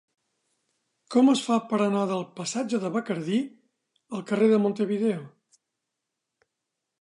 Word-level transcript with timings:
Com 1.15 1.27
es 1.33 1.43
fa 1.49 1.57
per 1.73 1.79
anar 1.87 2.05
del 2.11 2.25
passatge 2.39 2.79
de 2.85 2.91
Bacardí 2.95 3.37
al 4.19 4.25
carrer 4.33 4.49
de 4.55 4.59
Montevideo? 4.65 5.23